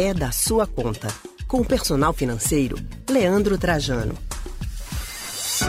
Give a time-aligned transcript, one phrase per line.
[0.00, 1.08] é da sua conta.
[1.48, 2.76] Com o personal financeiro,
[3.10, 4.14] Leandro Trajano.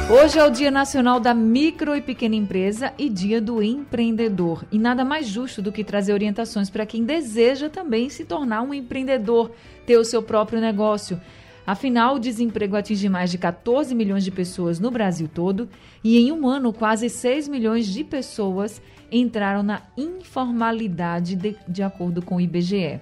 [0.07, 4.63] Hoje é o Dia Nacional da Micro e Pequena Empresa e Dia do Empreendedor.
[4.71, 8.71] E nada mais justo do que trazer orientações para quem deseja também se tornar um
[8.71, 9.49] empreendedor,
[9.83, 11.19] ter o seu próprio negócio.
[11.65, 15.67] Afinal, o desemprego atinge mais de 14 milhões de pessoas no Brasil todo
[16.03, 18.79] e em um ano quase 6 milhões de pessoas
[19.11, 22.99] entraram na informalidade, de, de acordo com o IBGE.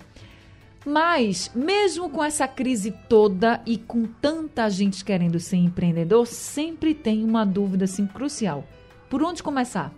[0.88, 7.26] Mas, mesmo com essa crise toda e com tanta gente querendo ser empreendedor, sempre tem
[7.26, 8.64] uma dúvida assim crucial.
[9.10, 9.92] Por onde começar?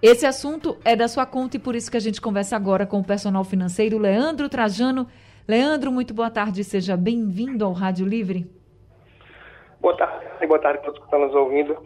[0.00, 3.00] Esse assunto é da sua conta e por isso que a gente conversa agora com
[3.00, 5.08] o personal financeiro Leandro Trajano.
[5.48, 8.48] Leandro, muito boa tarde, seja bem-vindo ao Rádio Livre.
[9.80, 11.76] Boa tarde, boa tarde a todos que estão nos ouvindo.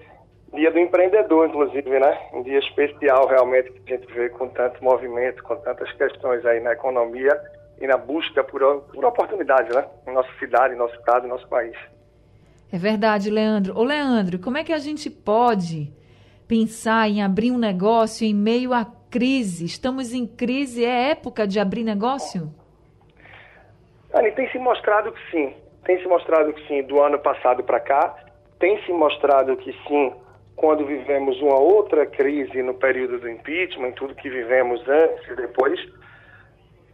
[0.52, 2.28] Dia do empreendedor, inclusive, né?
[2.34, 6.60] Um dia especial realmente que a gente vê com tanto movimento, com tantas questões aí
[6.60, 7.34] na economia
[7.80, 8.60] e na busca por,
[8.92, 9.84] por oportunidades, né?
[10.06, 11.76] Em nossa cidade, em nosso estado, em nosso país.
[12.72, 13.78] É verdade, Leandro.
[13.78, 15.90] Ô, Leandro, como é que a gente pode
[16.46, 19.64] pensar em abrir um negócio em meio à crise?
[19.64, 22.52] Estamos em crise, é época de abrir negócio?
[24.12, 25.54] Anny, tem se mostrado que sim.
[25.84, 28.14] Tem se mostrado que sim, do ano passado para cá.
[28.58, 30.12] Tem se mostrado que sim,
[30.56, 35.80] quando vivemos uma outra crise no período do impeachment, tudo que vivemos antes e depois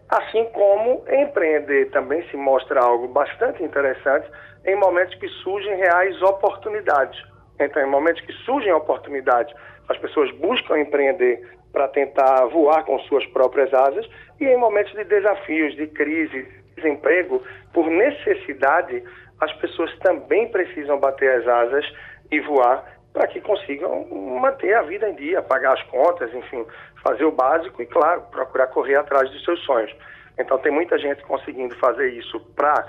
[0.08, 4.28] Assim como empreender também se mostra algo bastante interessante
[4.66, 7.20] em momentos que surgem reais oportunidades.
[7.58, 9.54] Então, em momentos que surgem oportunidades,
[9.88, 11.40] as pessoas buscam empreender
[11.72, 14.08] para tentar voar com suas próprias asas,
[14.40, 16.46] e em momentos de desafios, de crise,
[16.76, 19.02] desemprego, por necessidade,
[19.40, 21.84] as pessoas também precisam bater as asas
[22.30, 24.06] e voar para que consigam
[24.40, 26.66] manter a vida em dia, pagar as contas, enfim,
[27.04, 29.94] fazer o básico e, claro, procurar correr atrás dos seus sonhos.
[30.38, 32.86] Então, tem muita gente conseguindo fazer isso para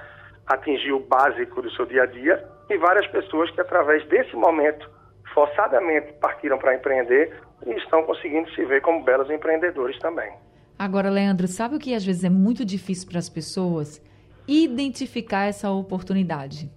[0.47, 4.90] atingir o básico do seu dia a dia e várias pessoas que, através desse momento,
[5.34, 10.31] forçadamente partiram para empreender e estão conseguindo se ver como belos empreendedores também.
[10.79, 14.01] Agora, Leandro, sabe o que às vezes é muito difícil para as pessoas?
[14.47, 16.69] Identificar essa oportunidade.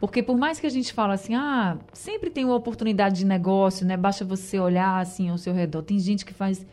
[0.00, 3.86] Porque por mais que a gente fale assim, ah, sempre tem uma oportunidade de negócio,
[3.86, 3.98] né?
[3.98, 5.82] Basta você olhar assim ao seu redor.
[5.82, 6.66] Tem gente que faz,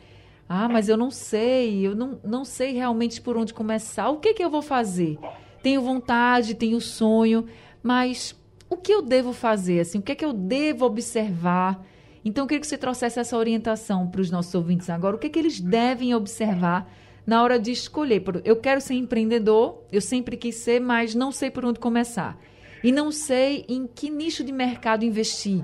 [0.48, 4.10] ah, mas eu não sei, eu não, não sei realmente por onde começar.
[4.10, 5.20] O que, que eu vou fazer?
[5.62, 7.46] Tenho vontade, tenho sonho,
[7.84, 8.34] mas
[8.70, 9.82] o que eu devo fazer?
[9.82, 11.86] Assim, o que é que eu devo observar?
[12.24, 15.18] Então, eu queria que você trouxesse essa orientação para os nossos ouvintes agora.
[15.18, 16.90] O que é que eles devem observar
[17.26, 18.24] na hora de escolher?
[18.46, 22.40] Eu quero ser empreendedor, eu sempre quis ser, mas não sei por onde começar
[22.84, 25.64] e não sei em que nicho de mercado investir.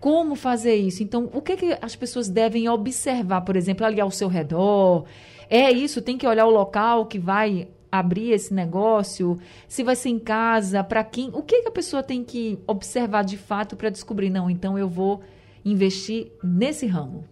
[0.00, 1.02] Como fazer isso?
[1.02, 5.06] Então, o que, que as pessoas devem observar, por exemplo, ali ao seu redor?
[5.50, 10.10] É isso, tem que olhar o local que vai abrir esse negócio, se vai ser
[10.10, 13.88] em casa, para quem, o que, que a pessoa tem que observar de fato para
[13.88, 15.22] descobrir, não, então eu vou
[15.64, 17.24] investir nesse ramo?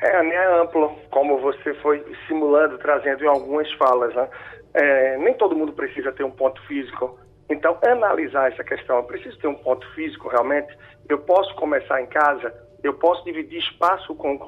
[0.00, 4.28] É, é amplo, como você foi simulando, trazendo em algumas falas, né?
[4.74, 7.18] É, nem todo mundo precisa ter um ponto físico
[7.48, 10.76] então, analisar essa questão, eu preciso ter um ponto físico realmente,
[11.08, 12.52] eu posso começar em casa,
[12.82, 14.38] eu posso dividir espaço com.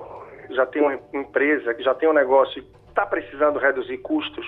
[0.51, 4.47] Já tem uma empresa, que já tem um negócio e está precisando reduzir custos.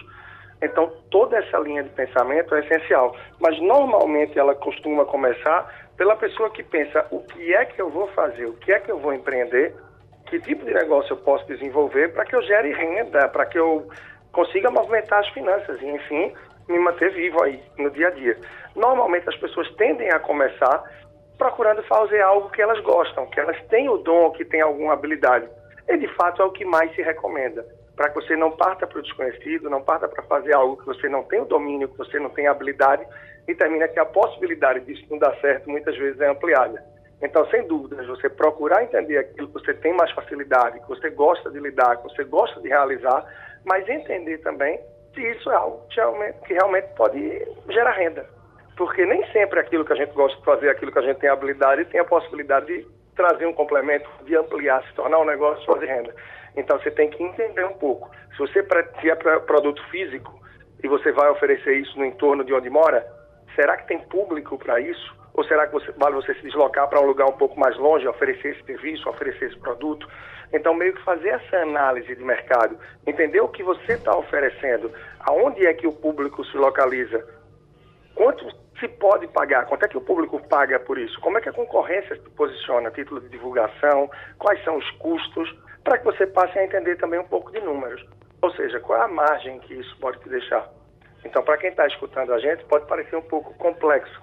[0.63, 3.15] Então, toda essa linha de pensamento é essencial.
[3.39, 8.09] Mas, normalmente, ela costuma começar pela pessoa que pensa: o que é que eu vou
[8.09, 9.75] fazer, o que é que eu vou empreender,
[10.27, 13.89] que tipo de negócio eu posso desenvolver para que eu gere renda, para que eu
[14.33, 16.33] consiga movimentar as finanças e, enfim,
[16.71, 18.37] me manter vivo aí no dia a dia.
[18.75, 20.83] Normalmente as pessoas tendem a começar
[21.37, 25.49] procurando fazer algo que elas gostam, que elas têm o dom, que têm alguma habilidade.
[25.89, 27.67] E de fato é o que mais se recomenda,
[27.97, 31.09] para que você não parta para o desconhecido, não parta para fazer algo que você
[31.09, 33.07] não tem o domínio, que você não tem habilidade,
[33.49, 36.85] e termina que a possibilidade disso não dar certo muitas vezes é ampliada.
[37.23, 41.51] Então, sem dúvidas, você procurar entender aquilo que você tem mais facilidade, que você gosta
[41.51, 43.27] de lidar, que você gosta de realizar,
[43.65, 44.81] mas entender também
[45.15, 48.27] se isso é algo que realmente, pode gerar renda.
[48.77, 51.29] Porque nem sempre aquilo que a gente gosta de fazer, aquilo que a gente tem
[51.29, 55.87] habilidade, tem a possibilidade de trazer um complemento, de ampliar, se tornar um negócio, fazer
[55.87, 56.15] renda.
[56.57, 58.11] Então você tem que entender um pouco.
[58.33, 58.65] Se você
[59.01, 60.41] se é produto físico
[60.83, 63.07] e você vai oferecer isso no entorno de onde mora,
[63.55, 65.20] será que tem público para isso?
[65.35, 68.07] Ou será que você, vale você se deslocar para um lugar um pouco mais longe,
[68.07, 70.09] oferecer esse serviço, oferecer esse produto?
[70.53, 75.65] Então, meio que fazer essa análise de mercado, entender o que você está oferecendo, aonde
[75.65, 77.25] é que o público se localiza,
[78.15, 78.45] quanto
[78.81, 81.53] se pode pagar, quanto é que o público paga por isso, como é que a
[81.53, 85.55] concorrência se posiciona, título de divulgação, quais são os custos,
[85.85, 88.05] para que você passe a entender também um pouco de números.
[88.43, 90.69] Ou seja, qual é a margem que isso pode te deixar.
[91.25, 94.21] Então, para quem está escutando a gente, pode parecer um pouco complexo.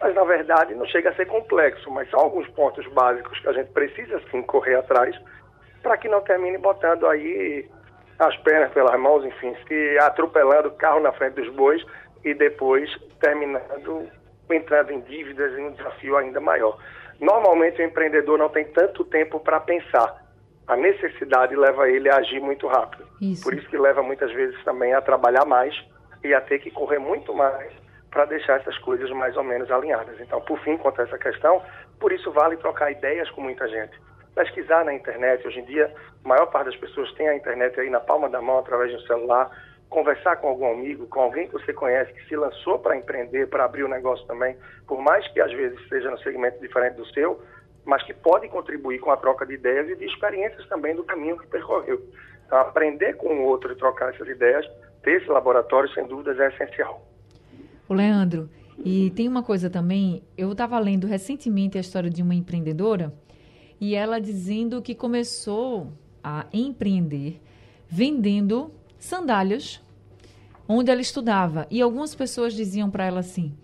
[0.00, 3.52] Mas, na verdade, não chega a ser complexo, mas são alguns pontos básicos que a
[3.52, 5.18] gente precisa, sim, correr atrás
[5.82, 7.64] para que não termine botando aí
[8.18, 11.80] as pernas pelas mãos, enfim, se atropelando o carro na frente dos bois
[12.24, 12.90] e depois
[13.20, 14.08] terminando
[14.50, 16.76] entrando em dívidas em um desafio ainda maior.
[17.20, 20.24] Normalmente o empreendedor não tem tanto tempo para pensar.
[20.66, 23.06] A necessidade leva ele a agir muito rápido.
[23.20, 23.44] Isso.
[23.44, 25.74] Por isso que leva muitas vezes também a trabalhar mais
[26.24, 27.72] e a ter que correr muito mais
[28.16, 30.18] para deixar essas coisas mais ou menos alinhadas.
[30.18, 31.62] Então, por fim, quanto a essa questão,
[32.00, 33.92] por isso vale trocar ideias com muita gente.
[34.34, 37.90] Pesquisar na internet, hoje em dia, a maior parte das pessoas tem a internet aí
[37.90, 39.50] na palma da mão, através de um celular,
[39.90, 43.66] conversar com algum amigo, com alguém que você conhece, que se lançou para empreender, para
[43.66, 44.56] abrir o um negócio também,
[44.88, 47.42] por mais que às vezes seja no segmento diferente do seu,
[47.84, 51.36] mas que pode contribuir com a troca de ideias e de experiências também do caminho
[51.36, 52.00] que percorreu.
[52.46, 54.66] Então, aprender com o outro e trocar essas ideias,
[55.02, 57.02] ter esse laboratório, sem dúvidas, é essencial.
[57.88, 58.50] O Leandro,
[58.84, 63.14] e tem uma coisa também, eu estava lendo recentemente a história de uma empreendedora
[63.80, 65.92] e ela dizendo que começou
[66.22, 67.40] a empreender
[67.88, 69.80] vendendo sandálias
[70.68, 71.66] onde ela estudava.
[71.70, 73.54] E algumas pessoas diziam para ela assim: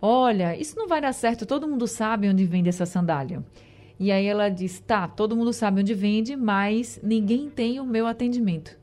[0.00, 3.44] Olha, isso não vai dar certo, todo mundo sabe onde vende essa sandália.
[3.98, 8.06] E aí ela diz: Tá, todo mundo sabe onde vende, mas ninguém tem o meu
[8.06, 8.78] atendimento.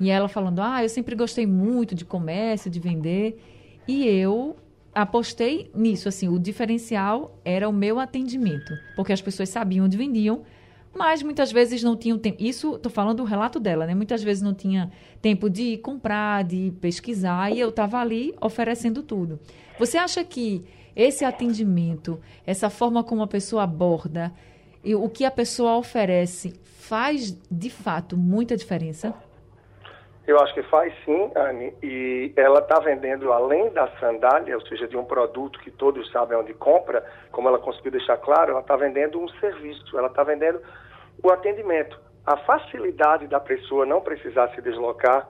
[0.00, 3.40] E ela falando: Ah, eu sempre gostei muito de comércio, de vender.
[3.88, 4.56] E eu
[4.94, 10.42] apostei nisso, assim, o diferencial era o meu atendimento, porque as pessoas sabiam onde vendiam,
[10.94, 12.42] mas muitas vezes não tinham tempo.
[12.42, 13.94] Isso, estou falando do relato dela, né?
[13.94, 14.90] Muitas vezes não tinha
[15.22, 19.40] tempo de comprar, de pesquisar, e eu estava ali oferecendo tudo.
[19.78, 20.64] Você acha que
[20.94, 24.34] esse atendimento, essa forma como a pessoa aborda,
[24.84, 29.14] e o que a pessoa oferece, faz de fato muita diferença?
[30.28, 34.86] Eu acho que faz sim, Anne, e ela está vendendo além da sandália, ou seja,
[34.86, 37.02] de um produto que todos sabem onde compra,
[37.32, 40.60] como ela conseguiu deixar claro, ela está vendendo um serviço, ela está vendendo
[41.22, 45.26] o atendimento, a facilidade da pessoa não precisar se deslocar,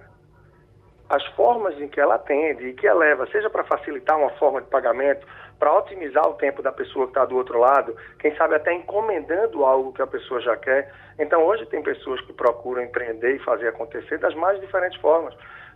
[1.08, 4.60] as formas em que ela atende e que ela leva, seja para facilitar uma forma
[4.60, 5.24] de pagamento,
[5.58, 9.64] para otimizar o tempo da pessoa que está do outro lado, quem sabe até encomendando
[9.64, 10.92] algo que a pessoa já quer.
[11.18, 15.34] Então, hoje tem pessoas que procuram empreender e fazer acontecer das mais diferentes formas.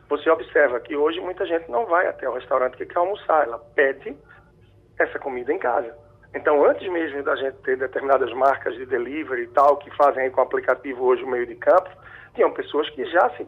[0.08, 3.58] Você observa que hoje muita gente não vai até o restaurante que quer almoçar, ela
[3.75, 4.17] pede
[4.99, 5.96] essa comida em casa.
[6.34, 10.40] Então, antes mesmo da gente ter determinadas marcas de delivery e tal, que fazem com
[10.40, 11.90] o aplicativo hoje o meio de campo,
[12.34, 13.46] tinham pessoas que já se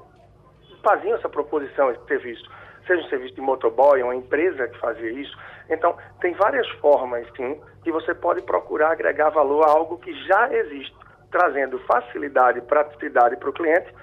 [0.83, 2.51] faziam essa proposição, esse serviço.
[2.87, 5.37] Seja um serviço de motoboy, uma empresa que fazia isso.
[5.71, 10.53] Então, tem várias formas, sim, que você pode procurar agregar valor a algo que já
[10.53, 10.95] existe,
[11.31, 13.95] trazendo facilidade e praticidade para o cliente,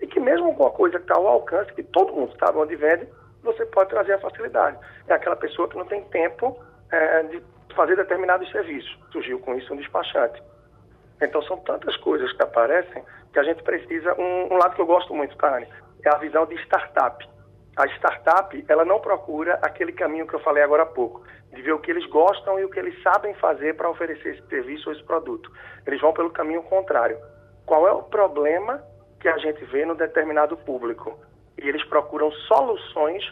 [0.00, 2.74] e que mesmo com a coisa que está ao alcance, que todo mundo sabe onde
[2.76, 3.06] vende,
[3.42, 4.78] você pode trazer a facilidade.
[5.06, 6.58] É aquela pessoa que não tem tempo
[6.90, 7.42] é, de
[7.74, 8.98] fazer determinados serviços.
[9.12, 10.42] Surgiu com isso um despachante.
[11.20, 13.02] Então são tantas coisas que aparecem
[13.32, 14.14] que a gente precisa.
[14.18, 15.68] Um, um lado que eu gosto muito, Tânia,
[16.04, 17.28] é a visão de startup.
[17.76, 21.22] A startup, ela não procura aquele caminho que eu falei agora há pouco,
[21.52, 24.46] de ver o que eles gostam e o que eles sabem fazer para oferecer esse
[24.48, 25.50] serviço ou esse produto.
[25.86, 27.18] Eles vão pelo caminho contrário.
[27.64, 28.82] Qual é o problema
[29.20, 31.18] que a gente vê no determinado público?
[31.56, 33.22] E eles procuram soluções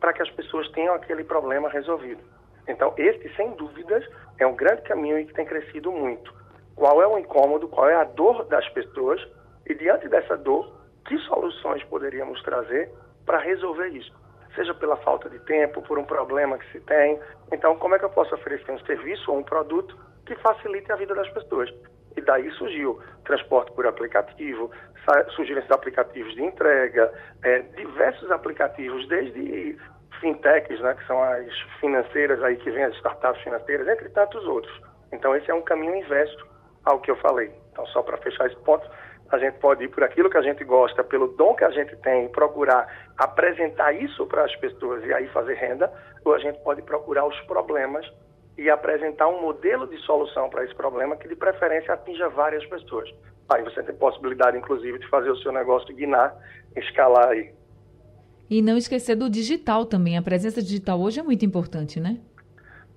[0.00, 2.22] para que as pessoas tenham aquele problema resolvido.
[2.68, 4.04] Então, esse, sem dúvidas,
[4.38, 6.32] é um grande caminho e que tem crescido muito.
[6.74, 9.20] Qual é o incômodo, qual é a dor das pessoas
[9.66, 10.72] e, diante dessa dor,
[11.06, 12.90] que soluções poderíamos trazer
[13.24, 14.12] para resolver isso?
[14.54, 17.18] Seja pela falta de tempo, por um problema que se tem.
[17.50, 20.96] Então, como é que eu posso oferecer um serviço ou um produto que facilite a
[20.96, 21.72] vida das pessoas?
[22.16, 24.70] E daí surgiu transporte por aplicativo,
[25.34, 27.12] surgiram esses aplicativos de entrega,
[27.42, 29.78] é, diversos aplicativos, desde
[30.20, 34.80] fintechs, né, que são as financeiras aí que vêm as startups financeiras, entre tantos outros.
[35.12, 36.46] Então esse é um caminho inverso
[36.84, 37.50] ao que eu falei.
[37.72, 38.88] Então só para fechar esse ponto,
[39.34, 41.96] a gente pode ir por aquilo que a gente gosta, pelo dom que a gente
[41.96, 42.86] tem, procurar
[43.16, 45.90] apresentar isso para as pessoas e aí fazer renda,
[46.24, 48.06] ou a gente pode procurar os problemas
[48.58, 53.08] e apresentar um modelo de solução para esse problema que de preferência atinja várias pessoas.
[53.48, 56.36] Aí você tem possibilidade, inclusive, de fazer o seu negócio guinar,
[56.76, 57.52] escalar aí.
[58.50, 60.18] E não esquecer do digital também.
[60.18, 62.18] A presença digital hoje é muito importante, né?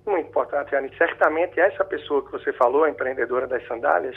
[0.06, 0.90] Muito importante, Anne.
[0.96, 4.16] Certamente essa pessoa que você falou, a empreendedora das sandálias,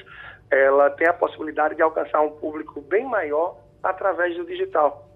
[0.51, 5.07] ela tem a possibilidade de alcançar um público bem maior através do digital.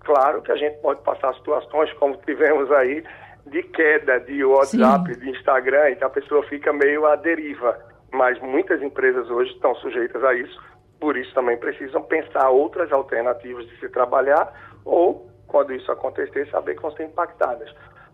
[0.00, 3.02] Claro que a gente pode passar situações como tivemos aí
[3.46, 5.20] de queda de WhatsApp, Sim.
[5.20, 7.78] de Instagram, e que a pessoa fica meio à deriva.
[8.12, 10.62] Mas muitas empresas hoje estão sujeitas a isso,
[11.00, 14.52] por isso também precisam pensar outras alternativas de se trabalhar
[14.84, 17.72] ou quando isso acontecer, saber que vão ser impactadas.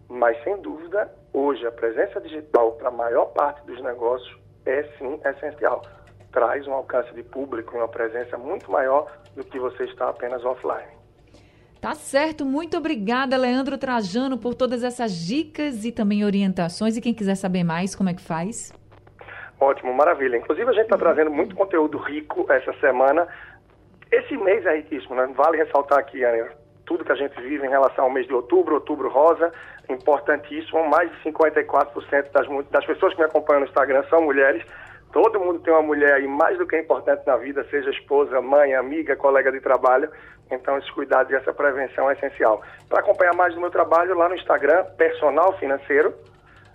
[0.08, 4.36] Mas, sem dúvida, hoje a presença digital para a maior parte dos negócios
[4.66, 5.82] é sim essencial.
[6.32, 10.44] Traz um alcance de público e uma presença muito maior do que você está apenas
[10.44, 11.00] offline.
[11.80, 16.96] Tá certo, muito obrigada, Leandro Trajano, por todas essas dicas e também orientações.
[16.96, 18.70] E quem quiser saber mais, como é que faz?
[19.58, 20.36] Ótimo, maravilha.
[20.36, 23.26] Inclusive, a gente está trazendo muito conteúdo rico essa semana.
[24.12, 25.26] Esse mês é riquíssimo, né?
[25.34, 26.50] Vale ressaltar aqui, Ana,
[26.84, 29.52] tudo que a gente vive em relação ao mês de outubro, outubro rosa,
[29.88, 30.86] importantíssimo.
[30.88, 34.64] Mais de 54% das, das pessoas que me acompanham no Instagram são mulheres.
[35.12, 38.74] Todo mundo tem uma mulher aí mais do que importante na vida, seja esposa, mãe,
[38.74, 40.08] amiga, colega de trabalho.
[40.50, 42.62] Então, esse cuidado e essa prevenção é essencial.
[42.88, 46.14] Para acompanhar mais do meu trabalho, lá no Instagram, Personal Financeiro,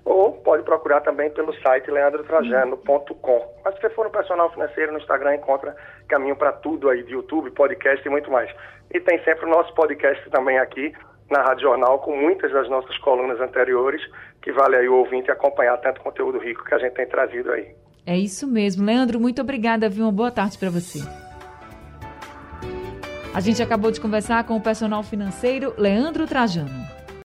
[0.04, 3.56] ou pode procurar também pelo site leandrotrajano.com.
[3.64, 5.76] Mas se você for no Personal Financeiro no Instagram, encontra
[6.08, 8.50] caminho para tudo aí de YouTube, podcast e muito mais.
[8.94, 10.94] E tem sempre o nosso podcast também aqui
[11.30, 14.02] na Rádio Jornal, com muitas das nossas colunas anteriores,
[14.42, 17.76] que vale aí o ouvinte acompanhar tanto conteúdo rico que a gente tem trazido aí.
[18.06, 18.86] É isso mesmo.
[18.86, 20.06] Leandro, muito obrigada, viu?
[20.06, 21.02] Uma boa tarde para você.
[23.34, 26.85] A gente acabou de conversar com o personal financeiro Leandro Trajano.